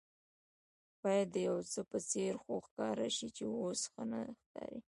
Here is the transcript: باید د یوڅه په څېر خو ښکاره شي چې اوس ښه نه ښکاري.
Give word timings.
باید 1.01 1.27
د 1.33 1.37
یوڅه 1.49 1.81
په 1.91 1.97
څېر 2.09 2.33
خو 2.41 2.53
ښکاره 2.67 3.07
شي 3.15 3.27
چې 3.37 3.43
اوس 3.55 3.81
ښه 3.91 4.03
نه 4.11 4.21
ښکاري. 4.41 4.79